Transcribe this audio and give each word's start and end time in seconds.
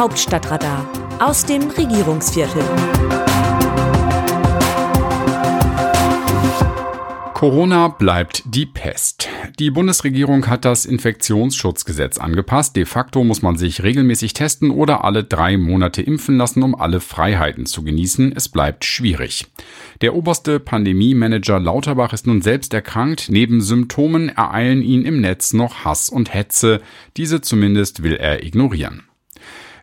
Hauptstadtradar 0.00 0.88
aus 1.18 1.44
dem 1.44 1.60
Regierungsviertel. 1.68 2.62
Corona 7.34 7.88
bleibt 7.88 8.42
die 8.46 8.64
Pest. 8.64 9.28
Die 9.58 9.70
Bundesregierung 9.70 10.46
hat 10.46 10.64
das 10.64 10.86
Infektionsschutzgesetz 10.86 12.16
angepasst. 12.16 12.76
De 12.76 12.86
facto 12.86 13.24
muss 13.24 13.42
man 13.42 13.58
sich 13.58 13.82
regelmäßig 13.82 14.32
testen 14.32 14.70
oder 14.70 15.04
alle 15.04 15.22
drei 15.22 15.58
Monate 15.58 16.00
impfen 16.00 16.38
lassen, 16.38 16.62
um 16.62 16.74
alle 16.74 17.00
Freiheiten 17.00 17.66
zu 17.66 17.82
genießen. 17.82 18.32
Es 18.34 18.48
bleibt 18.48 18.86
schwierig. 18.86 19.48
Der 20.00 20.14
oberste 20.14 20.60
Pandemie-Manager 20.60 21.60
Lauterbach 21.60 22.14
ist 22.14 22.26
nun 22.26 22.40
selbst 22.40 22.72
erkrankt. 22.72 23.26
Neben 23.28 23.60
Symptomen 23.60 24.30
ereilen 24.30 24.80
ihn 24.80 25.04
im 25.04 25.20
Netz 25.20 25.52
noch 25.52 25.84
Hass 25.84 26.08
und 26.08 26.32
Hetze. 26.32 26.80
Diese 27.18 27.42
zumindest 27.42 28.02
will 28.02 28.16
er 28.16 28.42
ignorieren. 28.42 29.02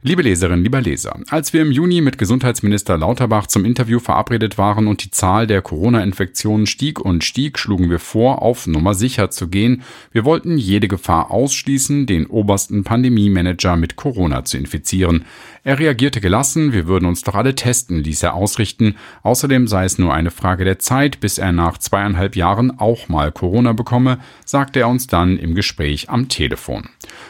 Liebe 0.04 0.21
Leserinnen, 0.21 0.64
lieber 0.64 0.80
Leser, 0.80 1.20
als 1.31 1.53
wir 1.53 1.63
im 1.63 1.72
Juni 1.72 2.02
mit 2.02 2.20
Gesundheitsminister 2.20 2.99
Lauterbach 2.99 3.48
zum 3.48 3.66
Interview 3.66 3.98
verabredet 3.98 4.59
waren 4.59 4.85
und 4.85 5.03
die 5.03 5.09
Zahl 5.09 5.48
der 5.48 5.63
Corona-Infektionen 5.63 6.67
stieg 6.67 6.99
und 6.99 7.23
stieg, 7.23 7.58
schlugen 7.58 7.89
wir 7.89 7.98
vor, 7.98 8.44
auf 8.44 8.67
Nummer 8.67 8.94
sicher 8.94 9.31
zu 9.31 9.48
gehen. 9.48 9.81
Wir 10.12 10.23
wollten 10.23 10.59
jede 10.59 10.88
Gefahr 10.88 11.31
ausschließen, 11.31 12.05
den 12.05 12.27
obersten 12.27 12.84
Pandemie-Manager 12.84 13.75
mit 13.75 13.95
Corona 13.95 14.45
zu 14.45 14.59
infizieren. 14.59 15.25
Er 15.63 15.80
reagierte 15.80 16.22
gelassen, 16.22 16.73
wir 16.73 16.86
würden 16.86 17.05
uns 17.05 17.23
doch 17.23 17.34
alle 17.34 17.55
testen, 17.55 18.03
ließ 18.03 18.22
er 18.22 18.36
ausrichten. 18.36 18.95
Außerdem 19.23 19.67
sei 19.67 19.86
es 19.86 19.98
nur 19.98 20.14
eine 20.14 20.30
Frage 20.30 20.64
der 20.64 20.77
Zeit, 20.77 21.20
bis 21.20 21.39
er 21.39 21.52
nach 21.52 21.80
zweieinhalb 21.80 22.36
Jahren 22.36 22.80
auch 22.80 23.09
mal 23.09 23.31
Corona 23.31 23.73
bekomme, 23.73 24.20
sagte 24.45 24.80
er 24.80 24.89
uns 24.89 25.08
dann 25.08 25.38
im 25.38 25.55
Gespräch 25.55 26.09
am 26.09 26.30
Telefon. 26.30 26.88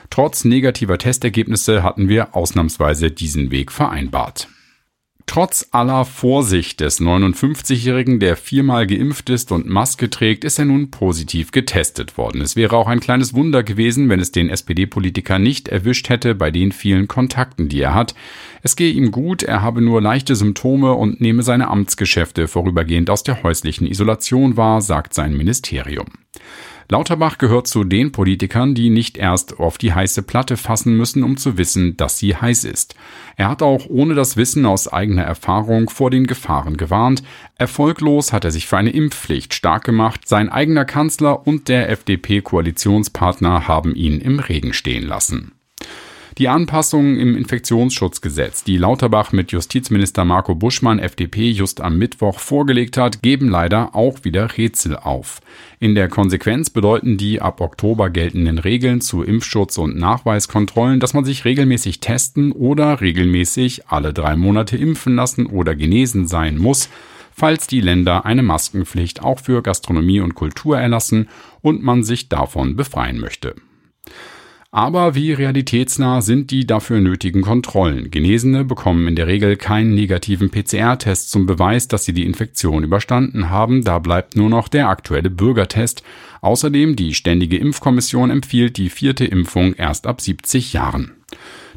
Trotz 0.09 0.45
negativer 0.45 0.97
Testergebnisse 0.97 1.81
hatten 1.81 2.09
wir 2.09 2.35
ausnahmsweise 2.57 3.11
diesen 3.11 3.51
Weg 3.51 3.71
vereinbart. 3.71 4.47
Trotz 5.29 5.67
aller 5.71 6.05
Vorsicht 6.05 6.79
des 6.79 7.01
59-Jährigen, 7.01 8.21
der 8.21 8.37
viermal 8.37 8.87
geimpft 8.87 9.29
ist 9.29 9.51
und 9.51 9.67
Maske 9.67 10.09
trägt, 10.09 10.45
ist 10.45 10.57
er 10.57 10.63
nun 10.63 10.89
positiv 10.89 11.51
getestet 11.51 12.17
worden. 12.17 12.39
Es 12.39 12.55
wäre 12.55 12.77
auch 12.77 12.87
ein 12.87 13.01
kleines 13.01 13.33
Wunder 13.33 13.61
gewesen, 13.61 14.07
wenn 14.07 14.21
es 14.21 14.31
den 14.31 14.49
SPD-Politiker 14.49 15.37
nicht 15.37 15.67
erwischt 15.67 16.07
hätte 16.07 16.33
bei 16.33 16.49
den 16.49 16.71
vielen 16.71 17.09
Kontakten, 17.09 17.67
die 17.67 17.81
er 17.81 17.93
hat. 17.93 18.15
Es 18.63 18.77
gehe 18.77 18.93
ihm 18.93 19.11
gut, 19.11 19.43
er 19.43 19.61
habe 19.61 19.81
nur 19.81 20.01
leichte 20.01 20.33
Symptome 20.33 20.93
und 20.93 21.19
nehme 21.19 21.43
seine 21.43 21.67
Amtsgeschäfte 21.67 22.47
vorübergehend 22.47 23.09
aus 23.09 23.23
der 23.23 23.43
häuslichen 23.43 23.85
Isolation 23.85 24.55
wahr, 24.55 24.81
sagt 24.81 25.13
sein 25.13 25.35
Ministerium. 25.35 26.07
Lauterbach 26.89 27.37
gehört 27.37 27.67
zu 27.67 27.83
den 27.83 28.13
Politikern, 28.13 28.73
die 28.73 28.89
nicht 28.89 29.17
erst 29.17 29.59
auf 29.59 29.77
die 29.77 29.93
heiße 29.93 30.23
Platte 30.23 30.55
fassen 30.55 30.95
müssen, 30.95 31.21
um 31.23 31.35
zu 31.35 31.57
wissen, 31.57 31.97
dass 31.97 32.17
sie 32.17 32.35
heiß 32.35 32.63
ist. 32.63 32.95
Er 33.35 33.49
hat 33.49 33.61
auch 33.61 33.87
ohne 33.89 34.13
das 34.13 34.37
Wissen 34.37 34.65
aus 34.65 34.87
eigener 34.87 35.23
Erfahrung 35.23 35.89
vor 35.89 36.11
den 36.11 36.27
Gefahren 36.27 36.77
gewarnt. 36.77 37.23
Erfolglos 37.55 38.31
hat 38.31 38.45
er 38.45 38.51
sich 38.51 38.67
für 38.67 38.77
eine 38.77 38.91
Impfpflicht 38.91 39.53
stark 39.53 39.83
gemacht. 39.83 40.27
Sein 40.27 40.47
eigener 40.47 40.85
Kanzler 40.85 41.45
und 41.45 41.67
der 41.67 41.89
FDP-Koalitionspartner 41.89 43.67
haben 43.67 43.93
ihn 43.93 44.21
im 44.21 44.39
Regen 44.39 44.71
stehen 44.71 45.05
lassen. 45.05 45.56
Die 46.37 46.49
Anpassungen 46.49 47.19
im 47.19 47.35
Infektionsschutzgesetz, 47.35 48.63
die 48.63 48.77
Lauterbach 48.77 49.31
mit 49.31 49.51
Justizminister 49.51 50.23
Marco 50.23 50.53
Buschmann 50.53 50.99
FDP 50.99 51.49
just 51.49 51.81
am 51.81 51.97
Mittwoch 51.97 52.39
vorgelegt 52.39 52.95
hat, 52.95 53.23
geben 53.23 53.49
leider 53.49 53.95
auch 53.95 54.23
wieder 54.23 54.55
Rätsel 54.55 54.97
auf. 54.97 55.39
In 55.79 55.95
der 55.95 56.09
Konsequenz 56.09 56.69
bedeuten 56.69 57.17
die 57.17 57.41
ab 57.41 57.59
Oktober 57.59 58.11
geltenden 58.11 58.59
Regeln 58.59 59.01
zu 59.01 59.23
Impfschutz 59.23 59.79
und 59.79 59.97
Nachweiskontrollen, 59.97 60.99
dass 60.99 61.15
man 61.15 61.25
sich 61.25 61.43
regelmäßig 61.43 62.01
testen 62.01 62.51
oder 62.51 63.01
regelmäßig 63.01 63.87
alle 63.87 64.13
drei 64.13 64.35
Monate 64.35 64.77
impfen 64.77 65.15
lassen 65.15 65.47
oder 65.47 65.73
genesen 65.73 66.27
sein 66.27 66.59
muss, 66.59 66.87
falls 67.33 67.65
die 67.65 67.81
Länder 67.81 68.25
eine 68.25 68.43
Maskenpflicht 68.43 69.23
auch 69.23 69.39
für 69.39 69.63
Gastronomie 69.63 70.19
und 70.19 70.35
Kultur 70.35 70.77
erlassen 70.77 71.29
und 71.61 71.81
man 71.81 72.03
sich 72.03 72.29
davon 72.29 72.75
befreien 72.75 73.19
möchte. 73.19 73.55
Aber 74.71 75.15
wie 75.15 75.31
realitätsnah 75.31 76.21
sind 76.21 76.51
die 76.51 76.67
dafür 76.67 76.99
nötigen 76.99 77.41
Kontrollen? 77.41 78.11
Genesene 78.11 78.65
bekommen 78.65 79.07
in 79.07 79.15
der 79.15 79.27
Regel 79.27 79.55
keinen 79.55 79.95
negativen 79.95 80.49
PCR-Test 80.49 81.31
zum 81.31 81.45
Beweis, 81.45 81.87
dass 81.87 82.03
sie 82.03 82.13
die 82.13 82.25
Infektion 82.25 82.83
überstanden 82.83 83.49
haben. 83.49 83.83
Da 83.83 83.99
bleibt 83.99 84.35
nur 84.35 84.49
noch 84.49 84.67
der 84.67 84.89
aktuelle 84.89 85.29
Bürgertest. 85.29 86.03
Außerdem 86.41 86.95
die 86.97 87.13
Ständige 87.13 87.57
Impfkommission 87.57 88.29
empfiehlt 88.29 88.77
die 88.77 88.89
vierte 88.89 89.25
Impfung 89.25 89.73
erst 89.73 90.05
ab 90.05 90.19
70 90.19 90.73
Jahren. 90.73 91.16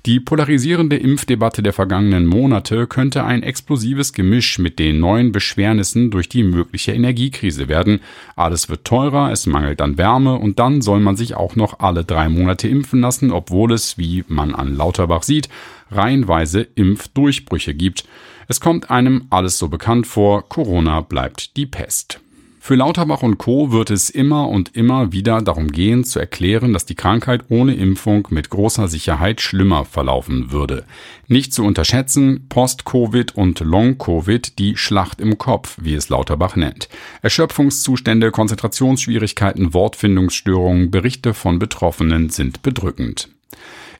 Die 0.06 0.19
polarisierende 0.19 0.97
Impfdebatte 0.97 1.62
der 1.62 1.75
vergangenen 1.75 2.27
Monate 2.27 2.87
könnte 2.87 3.25
ein 3.25 3.43
explosives 3.43 4.15
Gemisch 4.15 4.59
mit 4.59 4.78
den 4.78 4.99
neuen 4.99 5.31
Beschwernissen 5.31 6.11
durch 6.11 6.31
die 6.31 6.43
mögliche 6.43 6.93
Energiekrise 6.93 7.69
werden. 7.69 8.00
Alles 8.34 8.71
wird 8.71 8.87
teurer, 8.87 9.31
es 9.31 9.44
mangelt 9.44 9.83
an 9.83 9.99
Wärme 9.99 10.37
und 10.37 10.59
dann 10.59 10.81
soll 10.81 11.00
man 11.00 11.16
sich 11.16 11.34
auch 11.34 11.55
noch 11.55 11.81
alle 11.81 12.03
drei 12.03 12.31
Monate 12.31 12.66
impfen 12.66 13.03
lassen, 13.03 13.31
obwohl 13.31 13.72
es, 13.72 13.99
wie 13.99 14.25
man 14.27 14.55
an 14.55 14.75
Lauterbach 14.75 15.22
sieht, 15.22 15.50
reihenweise 15.91 16.62
Impfdurchbrüche 16.62 17.75
gibt. 17.75 18.05
Es 18.49 18.59
kommt 18.59 18.91
einem 18.91 19.27
alles 19.28 19.59
so 19.59 19.69
bekannt 19.69 20.06
vor, 20.06 20.49
Corona 20.49 21.03
bleibt 21.03 21.59
die 21.59 21.67
Pest. 21.67 22.21
Für 22.62 22.75
Lauterbach 22.75 23.22
und 23.22 23.38
Co. 23.38 23.72
wird 23.72 23.88
es 23.88 24.10
immer 24.10 24.47
und 24.48 24.76
immer 24.76 25.12
wieder 25.12 25.41
darum 25.41 25.69
gehen, 25.69 26.04
zu 26.04 26.21
erklären, 26.21 26.75
dass 26.75 26.84
die 26.84 26.94
Krankheit 26.94 27.44
ohne 27.48 27.75
Impfung 27.75 28.28
mit 28.31 28.50
großer 28.50 28.87
Sicherheit 28.87 29.41
schlimmer 29.41 29.87
verlaufen 29.87 30.53
würde. 30.53 30.84
Nicht 31.26 31.54
zu 31.54 31.65
unterschätzen, 31.65 32.47
Post-Covid 32.50 33.34
und 33.34 33.60
Long-Covid 33.60 34.59
die 34.59 34.76
Schlacht 34.76 35.22
im 35.22 35.38
Kopf, 35.38 35.78
wie 35.81 35.94
es 35.94 36.10
Lauterbach 36.10 36.54
nennt. 36.54 36.91
Erschöpfungszustände, 37.22 38.31
Konzentrationsschwierigkeiten, 38.31 39.72
Wortfindungsstörungen, 39.72 40.91
Berichte 40.91 41.32
von 41.32 41.59
Betroffenen 41.59 42.28
sind 42.28 42.60
bedrückend. 42.60 43.31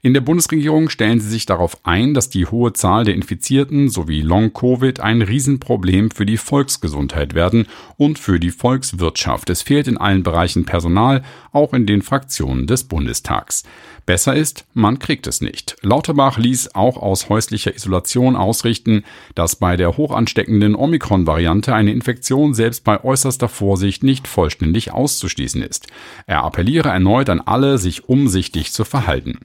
In 0.03 0.15
der 0.15 0.23
Bundesregierung 0.23 0.89
stellen 0.89 1.21
sie 1.21 1.29
sich 1.29 1.45
darauf 1.45 1.77
ein, 1.85 2.15
dass 2.15 2.31
die 2.31 2.47
hohe 2.47 2.73
Zahl 2.73 3.05
der 3.05 3.15
Infizierten 3.15 3.91
sowie 3.91 4.23
Long-Covid 4.23 4.99
ein 5.01 5.21
Riesenproblem 5.21 6.11
für 6.11 6.25
die 6.25 6.39
Volksgesundheit 6.39 7.35
werden 7.35 7.67
und 7.99 8.19
für 8.19 8.41
die 8.41 8.51
Volkswirtschaft. 8.51 9.51
Es 9.51 9.61
fehlt 9.61 9.89
in 9.89 9.99
allen 9.99 10.23
Bereichen 10.23 10.65
Personal, 10.65 11.23
auch 11.53 11.75
in 11.75 11.85
den 11.85 12.01
Fraktionen 12.01 12.67
des 12.67 12.85
Bundestags. 12.85 13.63
Besser 14.11 14.35
ist, 14.35 14.67
man 14.75 14.99
kriegt 14.99 15.29
es 15.29 15.41
nicht. 15.41 15.77
Lauterbach 15.83 16.37
ließ 16.37 16.75
auch 16.75 16.97
aus 16.97 17.29
häuslicher 17.29 17.77
Isolation 17.77 18.35
ausrichten, 18.35 19.05
dass 19.37 19.55
bei 19.55 19.77
der 19.77 19.97
hochansteckenden 19.97 20.75
Omikron-Variante 20.75 21.73
eine 21.73 21.93
Infektion 21.93 22.53
selbst 22.53 22.83
bei 22.83 23.05
äußerster 23.05 23.49
Vorsicht 23.49 24.03
nicht 24.03 24.27
vollständig 24.27 24.91
auszuschließen 24.91 25.63
ist. 25.63 25.87
Er 26.27 26.43
appelliere 26.43 26.89
erneut 26.89 27.31
an 27.31 27.41
alle, 27.41 27.79
sich 27.79 28.09
umsichtig 28.09 28.73
zu 28.73 28.85
verhalten. 28.85 29.39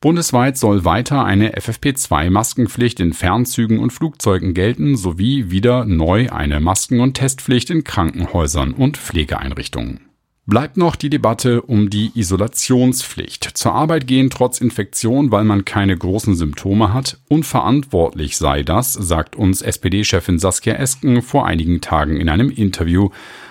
Bundesweit 0.00 0.56
soll 0.58 0.84
weiter 0.84 1.24
eine 1.24 1.56
FFP2-Maskenpflicht 1.56 3.00
in 3.00 3.14
Fernzügen 3.14 3.80
und 3.80 3.92
Flugzeugen 3.92 4.54
gelten, 4.54 4.96
sowie 4.96 5.50
wieder 5.50 5.86
neu 5.86 6.30
eine 6.30 6.60
Masken- 6.60 7.00
und 7.00 7.14
Testpflicht 7.14 7.68
in 7.68 7.82
Krankenhäusern 7.82 8.74
und 8.74 8.96
Pflegeeinrichtungen. 8.96 10.13
Bleibt 10.46 10.76
noch 10.76 10.94
die 10.94 11.08
Debatte 11.08 11.62
um 11.62 11.88
die 11.88 12.10
Isolationspflicht. 12.14 13.56
Zur 13.56 13.72
Arbeit 13.72 14.06
gehen 14.06 14.28
trotz 14.28 14.60
Infektion, 14.60 15.30
weil 15.30 15.44
man 15.44 15.64
keine 15.64 15.96
großen 15.96 16.34
Symptome 16.34 16.92
hat. 16.92 17.16
Unverantwortlich 17.30 18.36
sei 18.36 18.62
das, 18.62 18.92
sagt 18.92 19.36
uns 19.36 19.62
SPD-Chefin 19.62 20.38
Saskia 20.38 20.74
Esken 20.74 21.22
vor 21.22 21.46
einigen 21.46 21.80
Tagen 21.80 22.18
in 22.18 22.28
einem 22.28 22.50
Interview. 22.50 23.08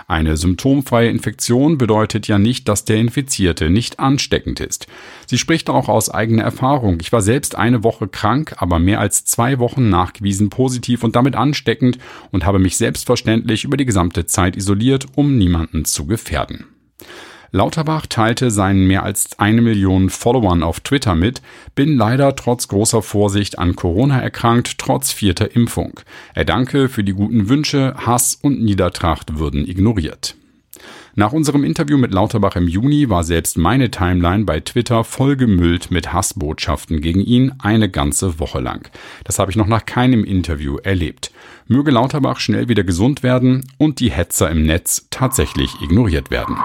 Eine 0.08 0.38
symptomfreie 0.38 1.10
Infektion 1.10 1.80
bedeutet 1.80 2.28
ja 2.28 2.38
nicht, 2.38 2.70
dass 2.70 2.86
der 2.86 2.98
Infizierte 2.98 3.72
nicht 3.72 4.00
ansteckend 4.00 4.60
ist. 4.60 4.86
Sie 5.26 5.40
spricht 5.40 5.72
auch 5.72 5.90
aus 5.90 6.12
eigener 6.12 6.44
Erfahrung. 6.44 7.00
Ich 7.02 7.12
war 7.12 7.24
selbst 7.24 7.56
eine 7.56 7.84
Woche 7.84 8.08
krank, 8.08 8.54
aber 8.58 8.78
mehr 8.78 9.00
als 9.00 9.26
zwei 9.26 9.58
Wochen 9.58 9.90
nachgewiesen 9.90 10.52
positiv 10.52 11.04
und 11.04 11.16
damit 11.16 11.36
ansteckend 11.36 11.98
und 12.30 12.46
habe 12.46 12.60
mich 12.60 12.78
selbstverständlich 12.78 13.64
über 13.64 13.78
die 13.78 13.86
gesamte 13.86 14.28
Zeit 14.28 14.56
isoliert, 14.56 15.08
um 15.16 15.40
niemanden 15.40 15.86
zu 15.86 16.06
gefährden. 16.06 16.68
Lauterbach 17.56 18.08
teilte 18.08 18.50
seinen 18.50 18.88
mehr 18.88 19.04
als 19.04 19.38
eine 19.38 19.62
Million 19.62 20.10
Followern 20.10 20.64
auf 20.64 20.80
Twitter 20.80 21.14
mit, 21.14 21.44
bin 21.76 21.98
leider 21.98 22.36
trotz 22.36 22.68
großer 22.68 23.04
Vorsicht 23.04 23.60
an 23.60 23.76
Corona 23.76 24.20
erkrankt, 24.20 24.80
trotz 24.80 25.12
vierter 25.12 25.56
Impfung. 25.56 26.00
Er 26.34 26.46
danke 26.46 26.90
für 26.90 27.04
die 27.04 27.14
guten 27.14 27.50
Wünsche, 27.50 27.94
Hass 27.96 28.40
und 28.42 28.64
Niedertracht 28.64 29.38
würden 29.38 29.68
ignoriert. 29.68 30.36
Nach 31.14 31.32
unserem 31.32 31.64
Interview 31.64 32.00
mit 32.00 32.12
Lauterbach 32.12 32.56
im 32.56 32.68
Juni 32.68 33.08
war 33.08 33.24
selbst 33.24 33.56
meine 33.56 33.92
Timeline 33.92 34.46
bei 34.46 34.60
Twitter 34.60 35.04
vollgemüllt 35.04 35.92
mit 35.92 36.12
Hassbotschaften 36.12 37.02
gegen 37.02 37.22
ihn 37.22 37.54
eine 37.60 37.88
ganze 37.88 38.40
Woche 38.40 38.62
lang. 38.62 38.90
Das 39.26 39.38
habe 39.38 39.52
ich 39.52 39.58
noch 39.58 39.68
nach 39.68 39.86
keinem 39.86 40.24
Interview 40.24 40.78
erlebt. 40.78 41.32
Möge 41.68 41.92
Lauterbach 41.92 42.40
schnell 42.40 42.68
wieder 42.68 42.84
gesund 42.84 43.22
werden 43.22 43.64
und 43.78 44.00
die 44.00 44.10
Hetzer 44.10 44.50
im 44.50 44.64
Netz 44.64 45.06
tatsächlich 45.12 45.80
ignoriert 45.84 46.32
werden. 46.32 46.58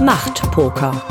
Machtpoker. 0.00 1.02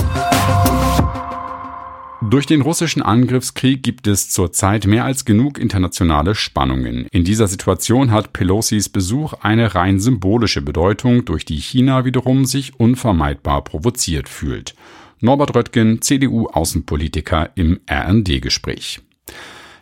Durch 2.21 2.45
den 2.45 2.61
russischen 2.61 3.01
Angriffskrieg 3.01 3.83
gibt 3.83 4.07
es 4.07 4.29
zurzeit 4.29 4.87
mehr 4.87 5.03
als 5.03 5.25
genug 5.25 5.57
internationale 5.57 6.35
Spannungen. 6.35 7.07
In 7.11 7.23
dieser 7.23 7.47
Situation 7.47 8.11
hat 8.11 8.33
Pelosis 8.33 8.89
Besuch 8.89 9.33
eine 9.41 9.75
rein 9.75 9.99
symbolische 9.99 10.61
Bedeutung, 10.61 11.25
durch 11.25 11.45
die 11.45 11.57
China 11.57 12.05
wiederum 12.05 12.45
sich 12.45 12.79
unvermeidbar 12.79 13.63
provoziert 13.63 14.29
fühlt. 14.29 14.75
Norbert 15.19 15.55
Röttgen, 15.55 16.01
CDU-Außenpolitiker 16.01 17.51
im 17.55 17.79
RND-Gespräch. 17.89 19.01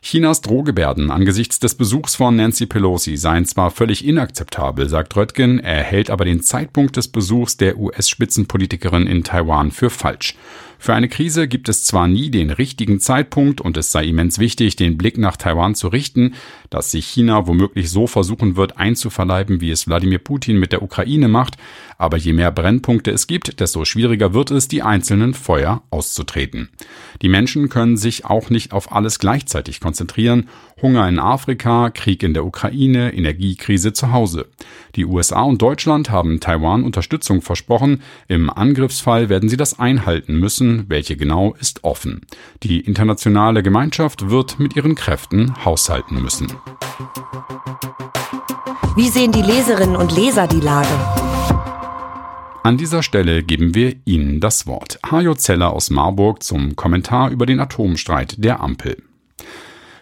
Chinas 0.04 0.42
Drohgebärden 0.42 1.12
angesichts 1.12 1.60
des 1.60 1.76
Besuchs 1.76 2.16
von 2.16 2.36
Nancy 2.36 2.66
Pelosi 2.66 3.18
seien 3.18 3.46
zwar 3.46 3.70
völlig 3.70 4.04
inakzeptabel, 4.04 4.90
sagt 4.90 5.16
Röttgen, 5.16 5.60
er 5.60 5.84
hält 5.84 6.10
aber 6.10 6.26
den 6.26 6.42
Zeitpunkt 6.42 6.98
des 6.98 7.08
Besuchs 7.08 7.56
der 7.56 7.78
US-Spitzenpolitikerin 7.78 9.06
in 9.06 9.24
Taiwan 9.24 9.70
für 9.70 9.92
falsch. 9.92 10.36
Für 10.84 10.96
eine 10.96 11.10
Krise 11.10 11.48
gibt 11.48 11.70
es 11.70 11.84
zwar 11.84 12.08
nie 12.08 12.32
den 12.32 12.50
richtigen 12.50 13.00
Zeitpunkt 13.00 13.62
und 13.62 13.78
es 13.78 13.92
sei 13.92 14.06
immens 14.06 14.40
wichtig, 14.40 14.78
den 14.78 14.98
Blick 14.98 15.20
nach 15.20 15.38
Taiwan 15.38 15.76
zu 15.76 15.90
richten, 15.90 16.34
dass 16.72 16.90
sich 16.90 17.06
China 17.06 17.46
womöglich 17.46 17.92
so 17.92 18.08
versuchen 18.08 18.56
wird 18.56 18.80
einzuverleiben, 18.80 19.62
wie 19.62 19.70
es 19.70 19.86
Wladimir 19.86 20.18
Putin 20.18 20.58
mit 20.58 20.72
der 20.72 20.82
Ukraine 20.82 21.28
macht, 21.28 21.58
aber 22.00 22.18
je 22.18 22.34
mehr 22.34 22.52
Brennpunkte 22.52 23.12
es 23.12 23.28
gibt, 23.28 23.60
desto 23.60 23.86
schwieriger 23.86 24.34
wird 24.34 24.50
es, 24.50 24.68
die 24.70 24.82
einzelnen 24.82 25.36
Feuer 25.36 25.84
auszutreten. 25.92 26.70
Die 27.22 27.30
Menschen 27.30 27.70
können 27.70 27.96
sich 27.96 28.26
auch 28.26 28.50
nicht 28.50 28.74
auf 28.74 28.92
alles 28.92 29.20
gleichzeitig 29.20 29.82
konzentrieren, 29.82 30.50
Hunger 30.82 31.08
in 31.08 31.20
Afrika, 31.20 31.92
Krieg 31.92 32.24
in 32.24 32.34
der 32.34 32.44
Ukraine, 32.44 33.14
Energiekrise 33.14 33.94
zu 33.94 34.12
Hause. 34.12 34.48
Die 34.96 35.06
USA 35.06 35.44
und 35.44 35.62
Deutschland 35.62 36.10
haben 36.10 36.40
Taiwan 36.40 36.84
Unterstützung 36.84 37.44
versprochen, 37.44 38.02
im 38.28 38.50
Angriffsfall 38.50 39.30
werden 39.30 39.48
sie 39.48 39.58
das 39.58 39.78
einhalten 39.78 40.40
müssen, 40.40 40.71
welche 40.88 41.16
genau 41.16 41.54
ist 41.60 41.84
offen. 41.84 42.22
Die 42.64 42.82
internationale 42.82 43.64
Gemeinschaft 43.64 44.30
wird 44.30 44.60
mit 44.60 44.76
ihren 44.76 44.96
Kräften 44.96 45.54
haushalten 45.64 46.22
müssen. 46.22 46.48
Wie 48.96 49.10
sehen 49.10 49.32
die 49.32 49.42
Leserinnen 49.42 49.96
und 49.96 50.16
Leser 50.16 50.48
die 50.48 50.60
Lage? 50.60 50.88
An 52.64 52.78
dieser 52.78 53.02
Stelle 53.02 53.42
geben 53.42 53.74
wir 53.74 53.96
Ihnen 54.06 54.40
das 54.40 54.68
Wort. 54.68 55.00
Hajo 55.10 55.34
Zeller 55.34 55.74
aus 55.74 55.90
Marburg 55.90 56.44
zum 56.44 56.76
Kommentar 56.76 57.32
über 57.32 57.46
den 57.46 57.60
Atomstreit 57.60 58.36
der 58.38 58.60
Ampel. 58.62 59.02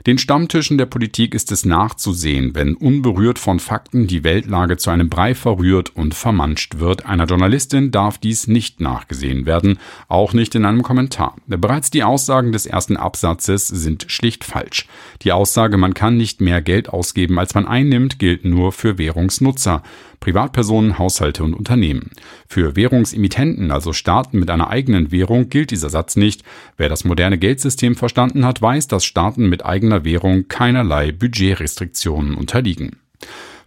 Den 0.05 0.17
Stammtischen 0.17 0.77
der 0.77 0.85
Politik 0.85 1.35
ist 1.35 1.51
es 1.51 1.65
nachzusehen, 1.65 2.55
wenn 2.55 2.75
unberührt 2.75 3.37
von 3.37 3.59
Fakten 3.59 4.07
die 4.07 4.23
Weltlage 4.23 4.77
zu 4.77 4.89
einem 4.89 5.09
Brei 5.09 5.35
verrührt 5.35 5.95
und 5.95 6.15
vermanscht 6.15 6.79
wird. 6.79 7.05
Einer 7.05 7.25
Journalistin 7.25 7.91
darf 7.91 8.17
dies 8.17 8.47
nicht 8.47 8.79
nachgesehen 8.79 9.45
werden, 9.45 9.77
auch 10.07 10.33
nicht 10.33 10.55
in 10.55 10.65
einem 10.65 10.83
Kommentar. 10.83 11.35
Bereits 11.47 11.91
die 11.91 12.03
Aussagen 12.03 12.51
des 12.51 12.65
ersten 12.65 12.95
Absatzes 12.95 13.67
sind 13.67 14.05
schlicht 14.07 14.43
falsch. 14.45 14.87
Die 15.23 15.33
Aussage, 15.33 15.77
man 15.77 15.93
kann 15.93 16.15
nicht 16.15 16.39
mehr 16.39 16.61
Geld 16.61 16.89
ausgeben, 16.89 17.37
als 17.37 17.53
man 17.53 17.67
einnimmt, 17.67 18.19
gilt 18.19 18.45
nur 18.45 18.71
für 18.71 18.97
Währungsnutzer. 18.97 19.83
Privatpersonen, 20.19 20.97
Haushalte 20.97 21.43
und 21.43 21.53
Unternehmen. 21.53 22.11
Für 22.47 22.75
Währungsemittenten, 22.75 23.71
also 23.71 23.93
Staaten 23.93 24.39
mit 24.39 24.49
einer 24.49 24.69
eigenen 24.69 25.11
Währung, 25.11 25.49
gilt 25.49 25.71
dieser 25.71 25.89
Satz 25.89 26.15
nicht. 26.15 26.43
Wer 26.77 26.89
das 26.89 27.03
moderne 27.03 27.37
Geldsystem 27.37 27.95
verstanden 27.95 28.45
hat, 28.45 28.61
weiß, 28.61 28.87
dass 28.87 29.05
Staaten 29.05 29.49
mit 29.49 29.65
eigener 29.65 30.03
Währung 30.03 30.47
keinerlei 30.47 31.11
Budgetrestriktionen 31.11 32.35
unterliegen. 32.35 32.97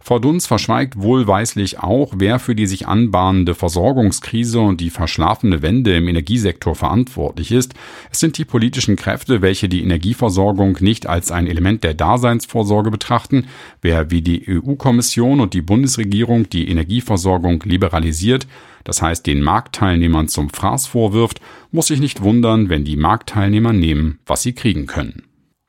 Frau 0.05 0.19
Dunz 0.19 0.47
verschweigt 0.47 1.01
wohlweislich 1.01 1.79
auch, 1.79 2.11
wer 2.17 2.37
für 2.39 2.55
die 2.55 2.67
sich 2.67 2.89
anbahnende 2.89 3.55
Versorgungskrise 3.55 4.59
und 4.59 4.81
die 4.81 4.89
verschlafene 4.89 5.61
Wende 5.61 5.95
im 5.95 6.09
Energiesektor 6.09 6.75
verantwortlich 6.75 7.53
ist. 7.53 7.73
Es 8.11 8.19
sind 8.19 8.37
die 8.37 8.43
politischen 8.43 8.97
Kräfte, 8.97 9.41
welche 9.41 9.69
die 9.69 9.81
Energieversorgung 9.81 10.77
nicht 10.81 11.07
als 11.07 11.31
ein 11.31 11.47
Element 11.47 11.85
der 11.85 11.93
Daseinsvorsorge 11.93 12.91
betrachten. 12.91 13.45
Wer 13.81 14.11
wie 14.11 14.21
die 14.21 14.45
EU-Kommission 14.45 15.39
und 15.39 15.53
die 15.53 15.61
Bundesregierung 15.61 16.49
die 16.49 16.67
Energieversorgung 16.67 17.63
liberalisiert, 17.63 18.45
das 18.83 19.01
heißt 19.01 19.25
den 19.25 19.41
Marktteilnehmern 19.41 20.27
zum 20.27 20.49
Fraß 20.49 20.85
vorwirft, 20.85 21.39
muss 21.71 21.87
sich 21.87 22.01
nicht 22.01 22.21
wundern, 22.21 22.67
wenn 22.67 22.83
die 22.83 22.97
Marktteilnehmer 22.97 23.71
nehmen, 23.71 24.19
was 24.25 24.43
sie 24.43 24.51
kriegen 24.51 24.85
können. 24.85 25.23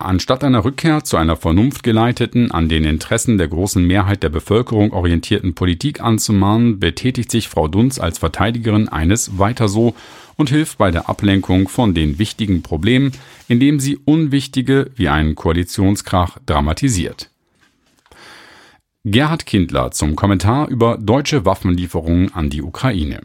Anstatt 0.05 0.45
einer 0.45 0.67
Rückkehr 0.67 1.03
zu 1.03 1.17
einer 1.17 1.35
vernunftgeleiteten, 1.35 2.51
an 2.51 2.69
den 2.69 2.85
Interessen 2.85 3.39
der 3.39 3.49
großen 3.49 3.83
Mehrheit 3.83 4.23
der 4.23 4.29
Bevölkerung 4.29 4.93
orientierten 4.93 5.55
Politik 5.55 6.03
anzumahnen, 6.03 6.79
betätigt 6.79 7.31
sich 7.31 7.49
Frau 7.49 7.69
Dunz 7.69 7.99
als 7.99 8.19
Verteidigerin 8.19 8.91
eines 8.91 9.39
weiter 9.39 9.67
so 9.67 9.95
und 10.37 10.51
hilft 10.51 10.77
bei 10.77 10.91
der 10.91 11.09
Ablenkung 11.09 11.69
von 11.69 11.95
den 11.95 12.19
wichtigen 12.19 12.63
Problemen, 12.63 13.13
indem 13.49 13.81
sie 13.81 13.97
unwichtige 13.97 14.91
wie 14.95 15.09
einen 15.09 15.37
Koalitionskrach 15.37 16.37
dramatisiert. 16.45 17.31
Gerhard 19.05 19.47
Kindler 19.47 19.91
zum 19.91 20.17
Kommentar 20.17 20.69
über 20.69 20.99
deutsche 20.99 21.47
Waffenlieferungen 21.47 22.35
an 22.35 22.51
die 22.51 22.61
Ukraine. 22.61 23.23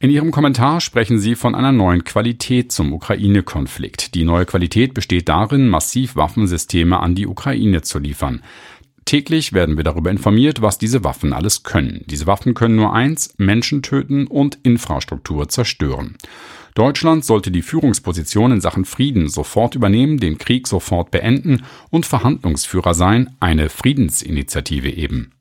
In 0.00 0.10
Ihrem 0.10 0.30
Kommentar 0.30 0.80
sprechen 0.80 1.18
Sie 1.18 1.34
von 1.34 1.56
einer 1.56 1.72
neuen 1.72 2.04
Qualität 2.04 2.70
zum 2.70 2.92
Ukraine-Konflikt. 2.92 4.14
Die 4.14 4.22
neue 4.22 4.46
Qualität 4.46 4.94
besteht 4.94 5.28
darin, 5.28 5.68
massiv 5.68 6.14
Waffensysteme 6.14 7.00
an 7.00 7.16
die 7.16 7.26
Ukraine 7.26 7.82
zu 7.82 7.98
liefern. 7.98 8.44
Täglich 9.06 9.54
werden 9.54 9.76
wir 9.76 9.82
darüber 9.82 10.12
informiert, 10.12 10.62
was 10.62 10.78
diese 10.78 11.02
Waffen 11.02 11.32
alles 11.32 11.64
können. 11.64 12.04
Diese 12.06 12.28
Waffen 12.28 12.54
können 12.54 12.76
nur 12.76 12.92
eins, 12.92 13.34
Menschen 13.38 13.82
töten 13.82 14.28
und 14.28 14.60
Infrastruktur 14.62 15.48
zerstören. 15.48 16.16
Deutschland 16.76 17.24
sollte 17.24 17.50
die 17.50 17.62
Führungsposition 17.62 18.52
in 18.52 18.60
Sachen 18.60 18.84
Frieden 18.84 19.28
sofort 19.28 19.74
übernehmen, 19.74 20.18
den 20.18 20.38
Krieg 20.38 20.68
sofort 20.68 21.10
beenden 21.10 21.64
und 21.90 22.06
Verhandlungsführer 22.06 22.94
sein, 22.94 23.34
eine 23.40 23.68
Friedensinitiative 23.68 24.90
eben. 24.90 25.32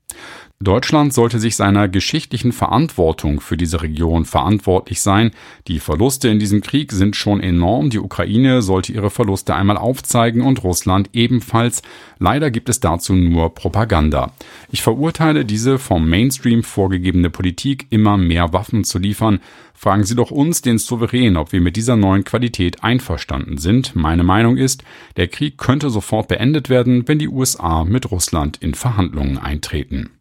Deutschland 0.60 1.14
sollte 1.14 1.40
sich 1.40 1.56
seiner 1.56 1.88
geschichtlichen 1.88 2.52
Verantwortung 2.52 3.42
für 3.42 3.58
diese 3.58 3.84
Region 3.84 4.26
verantwortlich 4.26 5.02
sein. 5.02 5.30
Die 5.68 5.80
Verluste 5.80 6.30
in 6.30 6.40
diesem 6.40 6.62
Krieg 6.62 6.92
sind 6.92 7.16
schon 7.16 7.42
enorm. 7.42 7.92
Die 7.92 8.00
Ukraine 8.00 8.64
sollte 8.64 8.92
ihre 8.92 9.12
Verluste 9.12 9.54
einmal 9.54 9.78
aufzeigen 9.78 10.42
und 10.42 10.64
Russland 10.64 11.12
ebenfalls. 11.14 11.84
Leider 12.18 12.50
gibt 12.50 12.70
es 12.70 12.80
dazu 12.80 13.14
nur 13.14 13.54
Propaganda. 13.54 14.34
Ich 14.72 14.82
verurteile 14.82 15.46
diese 15.46 15.78
vom 15.78 16.10
Mainstream 16.10 16.64
vorgegebene 16.64 17.30
Politik, 17.30 17.86
immer 17.92 18.18
mehr 18.18 18.52
Waffen 18.52 18.84
zu 18.84 18.98
liefern. 18.98 19.42
Fragen 19.76 20.06
Sie 20.06 20.16
doch 20.16 20.32
uns, 20.32 20.64
den 20.64 20.80
Souverän, 20.80 21.38
ob 21.38 21.52
wir 21.52 21.62
mit 21.62 21.76
dieser 21.76 21.98
neuen 21.98 22.24
Qualität 22.24 22.84
einverstanden 22.84 23.60
sind. 23.60 23.96
Meine 23.96 24.24
Meinung 24.24 24.58
ist, 24.58 24.84
der 25.18 25.28
Krieg 25.28 25.60
könnte 25.60 25.92
sofort 25.92 26.30
beendet 26.30 26.70
werden, 26.70 27.08
wenn 27.08 27.20
die 27.20 27.30
USA 27.30 27.86
mit 27.86 28.10
Russland 28.10 28.58
in 28.58 28.74
Verhandlungen 28.74 29.38
eintreten. 29.38 30.17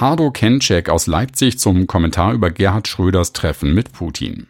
Hardo 0.00 0.30
Kenczek 0.30 0.90
aus 0.90 1.08
Leipzig 1.08 1.58
zum 1.58 1.88
Kommentar 1.88 2.32
über 2.32 2.52
Gerhard 2.52 2.86
Schröders 2.86 3.32
Treffen 3.32 3.74
mit 3.74 3.92
Putin. 3.92 4.46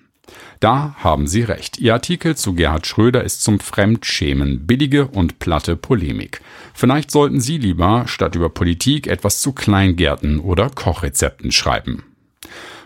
Da 0.60 0.94
haben 0.98 1.26
Sie 1.26 1.40
recht. 1.40 1.78
Ihr 1.78 1.94
Artikel 1.94 2.36
zu 2.36 2.52
Gerhard 2.52 2.86
Schröder 2.86 3.24
ist 3.24 3.42
zum 3.42 3.58
Fremdschämen, 3.58 4.66
billige 4.66 5.06
und 5.06 5.38
platte 5.38 5.74
Polemik. 5.76 6.42
Vielleicht 6.74 7.10
sollten 7.10 7.40
Sie 7.40 7.56
lieber 7.56 8.04
statt 8.08 8.34
über 8.34 8.50
Politik 8.50 9.06
etwas 9.06 9.40
zu 9.40 9.52
Kleingärten 9.52 10.38
oder 10.38 10.68
Kochrezepten 10.68 11.50
schreiben. 11.50 12.04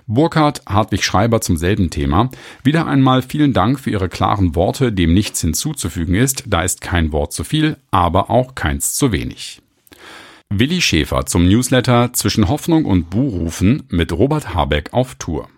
Burkhard 0.06 0.62
Hartwig 0.66 1.02
Schreiber 1.02 1.40
zum 1.40 1.56
selben 1.56 1.90
Thema. 1.90 2.30
Wieder 2.62 2.86
einmal 2.86 3.22
vielen 3.22 3.54
Dank 3.54 3.80
für 3.80 3.90
Ihre 3.90 4.08
klaren 4.08 4.54
Worte, 4.54 4.92
dem 4.92 5.14
nichts 5.14 5.40
hinzuzufügen 5.40 6.14
ist. 6.14 6.44
Da 6.46 6.62
ist 6.62 6.80
kein 6.80 7.10
Wort 7.10 7.32
zu 7.32 7.42
viel, 7.42 7.76
aber 7.90 8.30
auch 8.30 8.54
keins 8.54 8.94
zu 8.94 9.10
wenig. 9.10 9.62
Willi 10.58 10.82
Schäfer 10.82 11.24
zum 11.24 11.48
Newsletter 11.48 12.12
Zwischen 12.12 12.48
Hoffnung 12.48 12.84
und 12.84 13.08
Buhrufen 13.08 13.84
mit 13.88 14.12
Robert 14.12 14.54
Habeck 14.54 14.92
auf 14.92 15.14
Tour. 15.14 15.48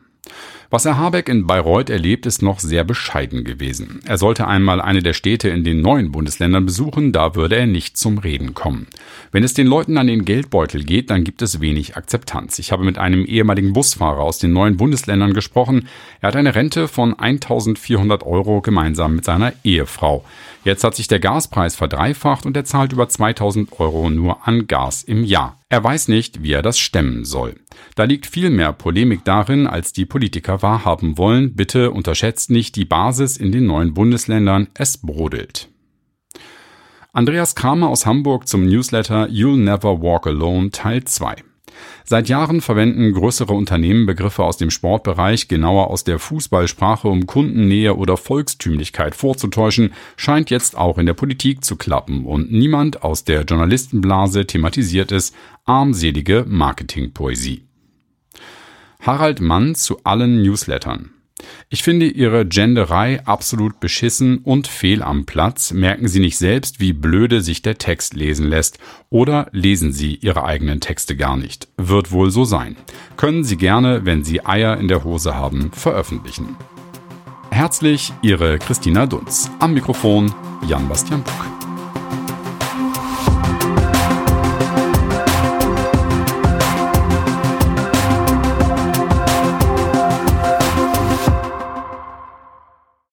Was 0.74 0.86
Herr 0.86 0.98
Habeck 0.98 1.28
in 1.28 1.46
Bayreuth 1.46 1.88
erlebt, 1.88 2.26
ist 2.26 2.42
noch 2.42 2.58
sehr 2.58 2.82
bescheiden 2.82 3.44
gewesen. 3.44 4.00
Er 4.06 4.18
sollte 4.18 4.48
einmal 4.48 4.80
eine 4.80 5.04
der 5.04 5.12
Städte 5.12 5.48
in 5.48 5.62
den 5.62 5.80
neuen 5.82 6.10
Bundesländern 6.10 6.66
besuchen, 6.66 7.12
da 7.12 7.36
würde 7.36 7.54
er 7.54 7.66
nicht 7.68 7.96
zum 7.96 8.18
Reden 8.18 8.54
kommen. 8.54 8.88
Wenn 9.30 9.44
es 9.44 9.54
den 9.54 9.68
Leuten 9.68 9.96
an 9.98 10.08
den 10.08 10.24
Geldbeutel 10.24 10.82
geht, 10.82 11.10
dann 11.10 11.22
gibt 11.22 11.42
es 11.42 11.60
wenig 11.60 11.96
Akzeptanz. 11.96 12.58
Ich 12.58 12.72
habe 12.72 12.82
mit 12.82 12.98
einem 12.98 13.24
ehemaligen 13.24 13.72
Busfahrer 13.72 14.18
aus 14.18 14.38
den 14.38 14.52
neuen 14.52 14.76
Bundesländern 14.76 15.32
gesprochen. 15.32 15.86
Er 16.20 16.30
hat 16.30 16.36
eine 16.36 16.56
Rente 16.56 16.88
von 16.88 17.16
1400 17.16 18.24
Euro 18.24 18.60
gemeinsam 18.60 19.14
mit 19.14 19.24
seiner 19.24 19.52
Ehefrau. 19.62 20.24
Jetzt 20.64 20.82
hat 20.82 20.96
sich 20.96 21.06
der 21.06 21.20
Gaspreis 21.20 21.76
verdreifacht 21.76 22.46
und 22.46 22.56
er 22.56 22.64
zahlt 22.64 22.92
über 22.92 23.08
2000 23.08 23.78
Euro 23.78 24.10
nur 24.10 24.48
an 24.48 24.66
Gas 24.66 25.04
im 25.04 25.22
Jahr. 25.22 25.56
Er 25.68 25.84
weiß 25.84 26.08
nicht, 26.08 26.42
wie 26.42 26.52
er 26.52 26.62
das 26.62 26.78
stemmen 26.78 27.24
soll. 27.24 27.56
Da 27.96 28.04
liegt 28.04 28.26
viel 28.26 28.48
mehr 28.48 28.72
Polemik 28.72 29.24
darin, 29.24 29.66
als 29.66 29.92
die 29.92 30.06
Politiker 30.06 30.62
wahrhaben 30.64 31.18
wollen. 31.18 31.54
Bitte 31.54 31.90
unterschätzt 31.90 32.50
nicht 32.50 32.74
die 32.74 32.86
Basis 32.86 33.36
in 33.36 33.52
den 33.52 33.66
neuen 33.66 33.92
Bundesländern. 33.92 34.68
Es 34.72 34.96
brodelt. 34.96 35.68
Andreas 37.12 37.54
Kramer 37.54 37.90
aus 37.90 38.06
Hamburg 38.06 38.48
zum 38.48 38.64
Newsletter 38.66 39.26
You'll 39.26 39.58
Never 39.58 40.02
Walk 40.02 40.26
Alone 40.26 40.70
Teil 40.70 41.04
2. 41.04 41.36
Seit 42.04 42.28
Jahren 42.28 42.60
verwenden 42.60 43.12
größere 43.12 43.52
Unternehmen 43.52 44.06
Begriffe 44.06 44.42
aus 44.42 44.56
dem 44.56 44.70
Sportbereich, 44.70 45.48
genauer 45.48 45.90
aus 45.90 46.04
der 46.04 46.18
Fußballsprache, 46.18 47.08
um 47.08 47.26
Kundennähe 47.26 47.94
oder 47.94 48.16
Volkstümlichkeit 48.16 49.14
vorzutäuschen, 49.14 49.92
scheint 50.16 50.50
jetzt 50.50 50.76
auch 50.76 50.96
in 50.98 51.06
der 51.06 51.14
Politik 51.14 51.64
zu 51.64 51.76
klappen 51.76 52.24
und 52.24 52.50
niemand 52.50 53.02
aus 53.02 53.24
der 53.24 53.42
Journalistenblase 53.42 54.46
thematisiert 54.46 55.12
es, 55.12 55.34
armselige 55.64 56.44
Marketingpoesie. 56.48 57.64
Harald 59.04 59.40
Mann 59.40 59.74
zu 59.74 60.02
allen 60.04 60.42
Newslettern. 60.42 61.10
Ich 61.68 61.82
finde 61.82 62.06
Ihre 62.06 62.46
Genderei 62.46 63.20
absolut 63.26 63.78
beschissen 63.78 64.38
und 64.38 64.66
fehl 64.66 65.02
am 65.02 65.26
Platz. 65.26 65.72
Merken 65.72 66.08
Sie 66.08 66.20
nicht 66.20 66.38
selbst, 66.38 66.80
wie 66.80 66.94
blöde 66.94 67.42
sich 67.42 67.60
der 67.60 67.76
Text 67.76 68.14
lesen 68.14 68.48
lässt. 68.48 68.78
Oder 69.10 69.48
lesen 69.52 69.92
Sie 69.92 70.14
Ihre 70.14 70.44
eigenen 70.44 70.80
Texte 70.80 71.16
gar 71.16 71.36
nicht. 71.36 71.68
Wird 71.76 72.12
wohl 72.12 72.30
so 72.30 72.44
sein. 72.44 72.76
Können 73.18 73.44
Sie 73.44 73.58
gerne, 73.58 74.06
wenn 74.06 74.24
Sie 74.24 74.46
Eier 74.46 74.78
in 74.78 74.88
der 74.88 75.04
Hose 75.04 75.34
haben, 75.34 75.70
veröffentlichen. 75.72 76.56
Herzlich 77.50 78.12
Ihre 78.22 78.58
Christina 78.58 79.04
Dunz. 79.04 79.50
Am 79.58 79.74
Mikrofon 79.74 80.32
Jan 80.66 80.88
Bastian 80.88 81.22
Buck. 81.22 81.63